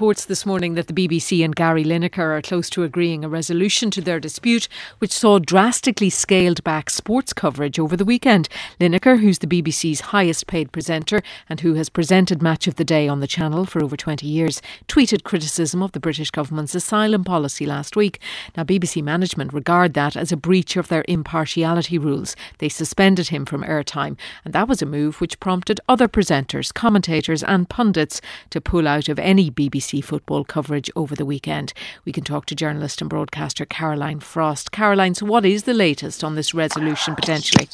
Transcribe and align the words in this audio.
reports 0.00 0.24
this 0.24 0.46
morning 0.46 0.76
that 0.76 0.86
the 0.86 0.94
BBC 0.94 1.44
and 1.44 1.54
Gary 1.54 1.84
Lineker 1.84 2.34
are 2.34 2.40
close 2.40 2.70
to 2.70 2.84
agreeing 2.84 3.22
a 3.22 3.28
resolution 3.28 3.90
to 3.90 4.00
their 4.00 4.18
dispute, 4.18 4.66
which 4.98 5.12
saw 5.12 5.38
drastically 5.38 6.08
scaled 6.08 6.64
back 6.64 6.88
sports 6.88 7.34
coverage 7.34 7.78
over 7.78 7.98
the 7.98 8.04
weekend. 8.06 8.48
Lineker, 8.80 9.20
who's 9.20 9.40
the 9.40 9.46
BBC's 9.46 10.00
highest 10.00 10.46
paid 10.46 10.72
presenter 10.72 11.20
and 11.50 11.60
who 11.60 11.74
has 11.74 11.90
presented 11.90 12.40
Match 12.40 12.66
of 12.66 12.76
the 12.76 12.84
Day 12.84 13.08
on 13.08 13.20
the 13.20 13.26
channel 13.26 13.66
for 13.66 13.84
over 13.84 13.94
20 13.94 14.26
years, 14.26 14.62
tweeted 14.88 15.22
criticism 15.22 15.82
of 15.82 15.92
the 15.92 16.00
British 16.00 16.30
government's 16.30 16.74
asylum 16.74 17.22
policy 17.22 17.66
last 17.66 17.94
week. 17.94 18.18
Now, 18.56 18.64
BBC 18.64 19.02
management 19.02 19.52
regard 19.52 19.92
that 19.92 20.16
as 20.16 20.32
a 20.32 20.36
breach 20.38 20.78
of 20.78 20.88
their 20.88 21.04
impartiality 21.08 21.98
rules. 21.98 22.34
They 22.56 22.70
suspended 22.70 23.28
him 23.28 23.44
from 23.44 23.64
airtime, 23.64 24.16
and 24.46 24.54
that 24.54 24.66
was 24.66 24.80
a 24.80 24.86
move 24.86 25.20
which 25.20 25.40
prompted 25.40 25.78
other 25.90 26.08
presenters, 26.08 26.72
commentators, 26.72 27.42
and 27.42 27.68
pundits 27.68 28.22
to 28.48 28.62
pull 28.62 28.88
out 28.88 29.10
of 29.10 29.18
any 29.18 29.50
BBC 29.50 29.89
football 30.00 30.44
coverage 30.44 30.88
over 30.94 31.16
the 31.16 31.26
weekend. 31.26 31.72
We 32.04 32.12
can 32.12 32.22
talk 32.22 32.46
to 32.46 32.54
journalist 32.54 33.00
and 33.00 33.10
broadcaster 33.10 33.64
Caroline 33.64 34.20
Frost. 34.20 34.70
Caroline, 34.70 35.16
so 35.16 35.26
what 35.26 35.44
is 35.44 35.64
the 35.64 35.74
latest 35.74 36.22
on 36.22 36.36
this 36.36 36.54
resolution 36.54 37.16
potentially? 37.16 37.68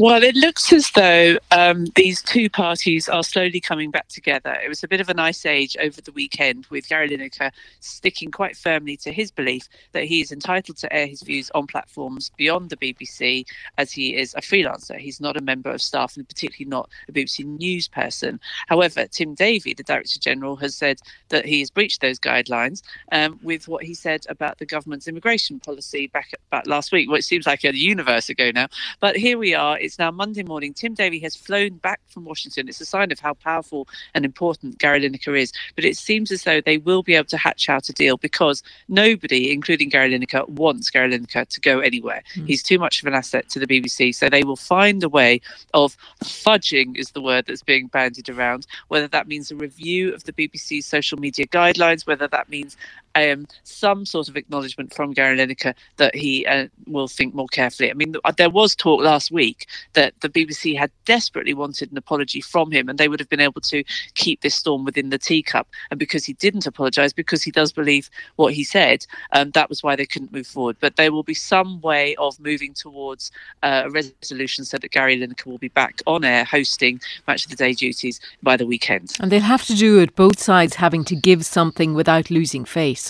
Well, 0.00 0.22
it 0.22 0.36
looks 0.36 0.72
as 0.72 0.90
though 0.92 1.38
um, 1.50 1.86
these 1.96 2.22
two 2.22 2.48
parties 2.50 3.08
are 3.08 3.24
slowly 3.24 3.60
coming 3.60 3.90
back 3.90 4.06
together. 4.08 4.56
It 4.64 4.68
was 4.68 4.84
a 4.84 4.88
bit 4.88 5.00
of 5.00 5.08
an 5.08 5.18
ice 5.18 5.44
age 5.44 5.76
over 5.80 6.00
the 6.00 6.12
weekend 6.12 6.66
with 6.66 6.88
Gary 6.88 7.08
Lineker 7.08 7.50
sticking 7.80 8.30
quite 8.30 8.56
firmly 8.56 8.96
to 8.98 9.12
his 9.12 9.32
belief 9.32 9.68
that 9.92 10.04
he 10.04 10.20
is 10.20 10.30
entitled 10.32 10.78
to 10.78 10.92
air 10.92 11.08
his 11.08 11.22
views 11.22 11.50
on 11.54 11.66
platforms 11.66 12.30
beyond 12.36 12.70
the 12.70 12.76
BBC 12.76 13.44
as 13.78 13.90
he 13.90 14.16
is 14.16 14.34
a 14.34 14.40
freelancer. 14.40 14.98
He's 14.98 15.20
not 15.20 15.36
a 15.36 15.40
member 15.40 15.70
of 15.70 15.82
staff 15.82 16.16
and 16.16 16.28
particularly 16.28 16.70
not 16.70 16.90
a 17.08 17.12
BBC 17.12 17.44
News 17.44 17.88
person. 17.88 18.38
However, 18.68 19.06
Tim 19.08 19.34
Davie, 19.34 19.74
the 19.74 19.82
Director 19.82 20.20
General, 20.20 20.56
has 20.56 20.76
said 20.76 21.00
that 21.30 21.44
he 21.44 21.60
has 21.60 21.70
breached 21.70 22.02
those 22.02 22.20
guidelines 22.20 22.82
um, 23.10 23.40
with 23.42 23.66
what 23.66 23.82
he 23.82 23.94
said 23.94 24.26
about 24.28 24.58
the 24.58 24.66
government's 24.66 25.08
immigration 25.08 25.58
policy 25.58 26.06
back, 26.08 26.30
back 26.50 26.68
last 26.68 26.92
week. 26.92 27.08
It 27.10 27.24
seems 27.24 27.48
like 27.48 27.64
a 27.64 27.76
universe 27.76 28.28
ago 28.28 28.52
now. 28.54 28.68
But 29.00 29.16
here 29.16 29.38
we 29.38 29.54
are. 29.54 29.78
It's 29.88 29.98
now 29.98 30.10
Monday 30.10 30.42
morning. 30.42 30.74
Tim 30.74 30.92
Davie 30.92 31.18
has 31.20 31.34
flown 31.34 31.78
back 31.78 32.00
from 32.08 32.26
Washington. 32.26 32.68
It's 32.68 32.82
a 32.82 32.84
sign 32.84 33.10
of 33.10 33.20
how 33.20 33.32
powerful 33.32 33.88
and 34.14 34.22
important 34.22 34.76
Gary 34.76 35.00
Lineker 35.00 35.34
is. 35.40 35.50
But 35.76 35.86
it 35.86 35.96
seems 35.96 36.30
as 36.30 36.42
though 36.42 36.60
they 36.60 36.76
will 36.76 37.02
be 37.02 37.14
able 37.14 37.28
to 37.28 37.38
hatch 37.38 37.70
out 37.70 37.88
a 37.88 37.94
deal 37.94 38.18
because 38.18 38.62
nobody, 38.88 39.50
including 39.50 39.88
Gary 39.88 40.10
Lineker, 40.10 40.46
wants 40.46 40.90
Gary 40.90 41.18
Lineker 41.18 41.48
to 41.48 41.60
go 41.62 41.80
anywhere. 41.80 42.22
Mm. 42.36 42.48
He's 42.48 42.62
too 42.62 42.78
much 42.78 43.00
of 43.00 43.06
an 43.06 43.14
asset 43.14 43.48
to 43.48 43.58
the 43.58 43.66
BBC. 43.66 44.14
So 44.14 44.28
they 44.28 44.42
will 44.42 44.56
find 44.56 45.02
a 45.02 45.08
way 45.08 45.40
of 45.72 45.96
fudging, 46.22 46.94
is 46.98 47.12
the 47.12 47.22
word 47.22 47.46
that's 47.46 47.62
being 47.62 47.86
bandied 47.86 48.28
around, 48.28 48.66
whether 48.88 49.08
that 49.08 49.26
means 49.26 49.50
a 49.50 49.56
review 49.56 50.12
of 50.12 50.24
the 50.24 50.34
BBC's 50.34 50.84
social 50.84 51.18
media 51.18 51.46
guidelines, 51.46 52.06
whether 52.06 52.28
that 52.28 52.50
means 52.50 52.76
um, 53.14 53.46
some 53.64 54.04
sort 54.06 54.28
of 54.28 54.36
acknowledgement 54.36 54.94
from 54.94 55.12
Gary 55.12 55.36
Lineker 55.36 55.74
that 55.96 56.14
he 56.14 56.46
uh, 56.46 56.68
will 56.86 57.08
think 57.08 57.34
more 57.34 57.48
carefully. 57.48 57.90
I 57.90 57.94
mean, 57.94 58.14
there 58.36 58.50
was 58.50 58.74
talk 58.74 59.02
last 59.02 59.30
week 59.30 59.66
that 59.94 60.14
the 60.20 60.28
BBC 60.28 60.76
had 60.76 60.90
desperately 61.04 61.54
wanted 61.54 61.90
an 61.90 61.98
apology 61.98 62.40
from 62.40 62.70
him, 62.70 62.88
and 62.88 62.98
they 62.98 63.08
would 63.08 63.20
have 63.20 63.28
been 63.28 63.40
able 63.40 63.60
to 63.62 63.82
keep 64.14 64.40
this 64.40 64.54
storm 64.54 64.84
within 64.84 65.10
the 65.10 65.18
teacup. 65.18 65.68
And 65.90 65.98
because 65.98 66.24
he 66.24 66.34
didn't 66.34 66.66
apologise, 66.66 67.12
because 67.12 67.42
he 67.42 67.50
does 67.50 67.72
believe 67.72 68.10
what 68.36 68.54
he 68.54 68.64
said, 68.64 69.06
um, 69.32 69.50
that 69.52 69.68
was 69.68 69.82
why 69.82 69.96
they 69.96 70.06
couldn't 70.06 70.32
move 70.32 70.46
forward. 70.46 70.76
But 70.80 70.96
there 70.96 71.12
will 71.12 71.22
be 71.22 71.34
some 71.34 71.80
way 71.80 72.14
of 72.16 72.38
moving 72.40 72.74
towards 72.74 73.30
uh, 73.62 73.82
a 73.86 73.90
resolution 73.90 74.64
so 74.64 74.78
that 74.78 74.90
Gary 74.90 75.18
Lineker 75.18 75.46
will 75.46 75.58
be 75.58 75.68
back 75.68 76.00
on 76.06 76.24
air 76.24 76.44
hosting 76.44 77.00
Match 77.26 77.44
of 77.44 77.50
the 77.50 77.56
Day 77.56 77.72
duties 77.72 78.20
by 78.42 78.56
the 78.56 78.66
weekend. 78.66 79.12
And 79.20 79.32
they'll 79.32 79.40
have 79.40 79.66
to 79.66 79.74
do 79.74 79.98
it 80.00 80.14
both 80.14 80.38
sides 80.38 80.76
having 80.76 81.04
to 81.04 81.16
give 81.16 81.44
something 81.44 81.94
without 81.94 82.30
losing 82.30 82.64
face. 82.64 83.07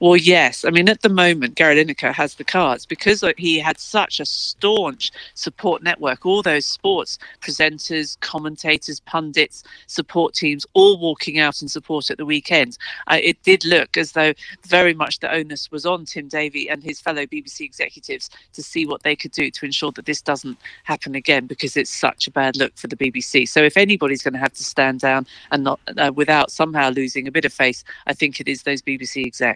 Well, 0.00 0.16
yes. 0.16 0.64
I 0.64 0.70
mean, 0.70 0.88
at 0.88 1.02
the 1.02 1.08
moment, 1.08 1.54
Gary 1.54 1.76
Lineker 1.82 2.12
has 2.12 2.34
the 2.34 2.44
cards 2.44 2.86
because 2.86 3.24
he 3.38 3.58
had 3.58 3.78
such 3.78 4.20
a 4.20 4.26
staunch 4.26 5.10
support 5.34 5.82
network. 5.82 6.26
All 6.26 6.42
those 6.42 6.66
sports 6.66 7.18
presenters, 7.40 8.18
commentators, 8.20 9.00
pundits, 9.00 9.64
support 9.86 10.34
teams, 10.34 10.66
all 10.74 10.98
walking 10.98 11.38
out 11.38 11.62
in 11.62 11.68
support 11.68 12.10
at 12.10 12.18
the 12.18 12.26
weekend. 12.26 12.78
Uh, 13.06 13.18
it 13.22 13.42
did 13.42 13.64
look 13.64 13.96
as 13.96 14.12
though 14.12 14.32
very 14.66 14.94
much 14.94 15.20
the 15.20 15.32
onus 15.32 15.70
was 15.70 15.86
on 15.86 16.04
Tim 16.04 16.28
Davie 16.28 16.68
and 16.68 16.82
his 16.82 17.00
fellow 17.00 17.24
BBC 17.26 17.60
executives 17.60 18.30
to 18.52 18.62
see 18.62 18.86
what 18.86 19.02
they 19.02 19.16
could 19.16 19.32
do 19.32 19.50
to 19.50 19.64
ensure 19.64 19.92
that 19.92 20.06
this 20.06 20.22
doesn't 20.22 20.58
happen 20.84 21.14
again 21.14 21.46
because 21.46 21.76
it's 21.76 21.90
such 21.90 22.26
a 22.26 22.30
bad 22.30 22.56
look 22.56 22.76
for 22.76 22.88
the 22.88 22.96
BBC. 22.96 23.48
So, 23.48 23.62
if 23.62 23.76
anybody's 23.76 24.22
going 24.22 24.34
to 24.34 24.40
have 24.40 24.54
to 24.54 24.64
stand 24.64 25.00
down 25.00 25.26
and 25.50 25.64
not 25.64 25.80
uh, 25.96 26.12
without 26.14 26.50
somehow 26.50 26.90
losing 26.90 27.26
a 27.28 27.32
bit 27.32 27.44
of 27.44 27.52
face, 27.52 27.84
I 28.06 28.14
think 28.14 28.40
it 28.40 28.48
is 28.48 28.62
those 28.62 28.82
BBC 28.82 29.24
execs. 29.26 29.51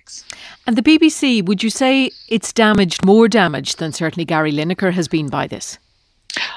And 0.67 0.77
the 0.77 0.83
BBC, 0.83 1.45
would 1.45 1.62
you 1.62 1.71
say 1.71 2.11
it's 2.29 2.53
damaged, 2.53 3.05
more 3.05 3.29
damaged 3.29 3.79
than 3.79 3.93
certainly 3.93 4.25
Gary 4.25 4.53
Lineker 4.53 4.93
has 4.93 5.09
been 5.09 5.29
by 5.29 5.47
this? 5.47 5.79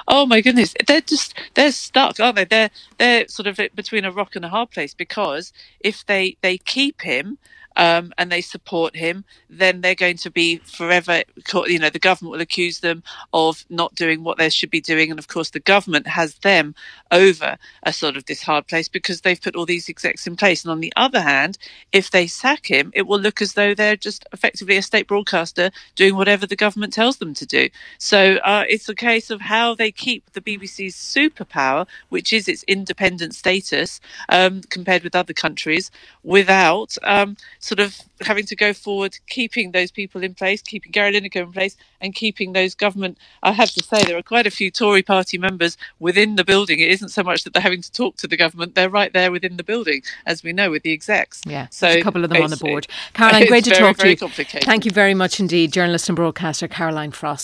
Oh 0.08 0.26
my 0.26 0.42
goodness, 0.42 0.74
they're 0.88 1.02
just 1.02 1.34
they're 1.54 1.72
stuck, 1.72 2.20
aren't 2.20 2.36
they? 2.36 2.46
They're 2.46 2.70
they're 2.98 3.28
sort 3.28 3.48
of 3.48 3.60
eh, 3.60 3.70
between 3.76 4.06
a 4.06 4.12
rock 4.12 4.36
and 4.36 4.44
a 4.44 4.50
hard 4.50 4.72
place 4.72 4.94
because 4.94 5.54
if 5.80 6.06
they 6.06 6.36
they 6.42 6.58
keep 6.58 7.02
him, 7.02 7.38
um, 7.80 8.12
and 8.18 8.30
they 8.30 8.42
support 8.42 8.94
him, 8.94 9.24
then 9.50 9.80
they're 9.80 9.96
going 9.96 10.18
to 10.18 10.30
be 10.30 10.58
forever. 10.58 11.24
You 11.66 11.80
know, 11.80 11.90
the 11.90 11.98
government 11.98 12.34
will 12.34 12.42
accuse 12.42 12.82
them 12.82 13.04
of 13.34 13.64
not 13.70 13.96
doing 13.96 14.22
what 14.22 14.38
they 14.38 14.50
should 14.50 14.70
be 14.70 14.82
doing, 14.82 15.10
and 15.10 15.18
of 15.18 15.30
course, 15.30 15.52
the 15.52 15.62
government 15.62 16.06
has 16.06 16.36
them 16.40 16.76
over 17.10 17.58
a 17.84 17.94
sort 17.94 18.18
of 18.18 18.26
this 18.26 18.44
hard 18.44 18.68
place 18.68 18.90
because 18.90 19.22
they've 19.22 19.42
put 19.42 19.56
all 19.56 19.66
these 19.66 19.88
execs 19.88 20.28
in 20.28 20.36
place. 20.36 20.66
And 20.66 20.74
on 20.74 20.82
the 20.82 20.92
other 20.98 21.22
hand, 21.22 21.58
if 21.94 22.12
they 22.12 22.28
sack 22.28 22.66
him, 22.66 22.92
it 22.94 23.08
will 23.08 23.20
look 23.20 23.42
as 23.42 23.54
though 23.54 23.74
they're 23.74 23.96
just 23.96 24.26
effectively 24.34 24.76
a 24.76 24.82
state 24.82 25.08
broadcaster 25.08 25.72
doing 25.96 26.18
whatever 26.18 26.46
the 26.46 26.58
government 26.58 26.92
tells 26.92 27.18
them 27.18 27.34
to 27.36 27.46
do. 27.46 27.70
So 27.98 28.36
uh, 28.44 28.66
it's 28.68 28.90
a 28.90 28.96
case 28.96 29.30
of 29.30 29.40
how 29.40 29.74
they 29.74 29.94
keep 29.94 30.30
the 30.34 30.42
BBC's 30.42 30.96
superpower, 30.96 31.88
which 32.10 32.34
is 32.34 32.50
its 32.50 32.64
independent 32.64 33.36
status 33.36 34.02
um, 34.28 34.64
compared 34.70 35.04
with 35.04 35.16
other 35.16 35.34
countries, 35.34 35.92
without 36.24 36.98
um, 37.04 37.38
sort 37.70 37.80
of 37.80 38.02
having 38.22 38.46
to 38.48 38.56
go 38.56 38.74
forward, 38.74 39.18
keeping 39.28 39.72
those 39.72 39.92
people 39.92 40.24
in 40.24 40.34
place, 40.34 40.62
keeping 40.62 40.92
Gary 40.92 41.14
Lineker 41.14 41.44
in 41.44 41.52
place, 41.52 41.78
and 42.02 42.16
keeping 42.16 42.54
those 42.54 42.74
government. 42.74 43.18
I 43.44 43.52
have 43.52 43.72
to 43.74 43.84
say, 43.84 44.04
there 44.04 44.18
are 44.18 44.24
quite 44.24 44.48
a 44.48 44.52
few 44.52 44.72
Tory 44.72 45.04
party 45.04 45.38
members 45.38 45.78
within 46.00 46.36
the 46.36 46.44
building. 46.44 46.80
It 46.80 46.90
isn't 46.90 47.10
so 47.10 47.24
much 47.24 47.44
that 47.44 47.54
they're 47.54 47.62
having 47.62 47.84
to 47.84 47.92
talk 47.92 48.18
to 48.18 48.28
the 48.28 48.38
government; 48.38 48.74
they're 48.74 48.90
right 48.90 49.14
there 49.14 49.32
within 49.32 49.58
the 49.58 49.64
building, 49.64 50.02
as 50.26 50.44
we 50.44 50.52
know 50.52 50.72
with 50.72 50.82
the 50.82 50.92
execs. 50.92 51.42
Yeah, 51.46 51.68
so 51.70 51.88
a 51.88 52.02
couple 52.02 52.24
of 52.24 52.32
them 52.32 52.42
on 52.42 52.50
the 52.50 52.58
board. 52.58 52.88
Caroline, 53.14 53.48
great 53.54 53.66
to 53.66 53.70
very, 53.70 54.16
talk 54.16 54.34
to 54.34 54.42
you. 54.42 54.62
Thank 54.64 54.86
you 54.86 54.92
very 54.92 55.14
much 55.14 55.40
indeed, 55.40 55.72
journalist 55.72 56.10
and 56.10 56.16
broadcaster 56.16 56.68
Caroline 56.68 57.12
Frost. 57.12 57.38